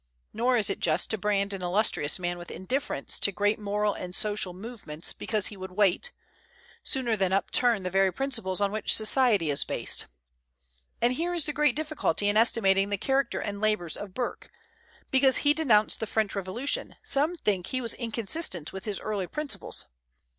[0.33, 4.15] Nor is it just to brand an illustrious man with indifference to great moral and
[4.15, 6.11] social movements because he would wait,
[6.83, 10.07] sooner than upturn the very principles on which society is based.
[11.03, 14.49] And here is the great difficulty in estimating the character and labors of Burke.
[15.11, 19.85] Because he denounced the French Revolution, some think he was inconsistent with his early principles.